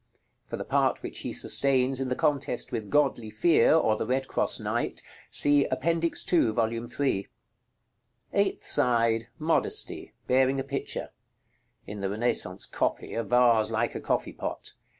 For 0.47 0.57
the 0.57 0.65
part 0.65 1.03
which 1.03 1.19
he 1.19 1.31
sustains 1.31 1.99
in 2.01 2.07
the 2.07 2.15
contest 2.15 2.71
with 2.71 2.89
Godly 2.89 3.29
Fear, 3.29 3.75
or 3.75 3.97
the 3.97 4.07
Red 4.07 4.27
cross 4.27 4.59
knight, 4.59 5.03
see 5.29 5.65
Appendix 5.65 6.23
2, 6.23 6.53
Vol. 6.53 6.73
III.§ 6.73 6.79
LXXVI. 6.89 7.27
Eighth 8.33 8.63
side. 8.63 9.27
Modesty; 9.37 10.13
bearing 10.25 10.59
a 10.59 10.63
pitcher. 10.63 11.11
(In 11.85 12.01
the 12.01 12.09
Renaissance 12.09 12.65
copy, 12.65 13.13
a 13.13 13.23
vase 13.23 13.69
like 13.69 13.93
a 13.93 14.01
coffee 14.01 14.33
pot.) 14.33 14.73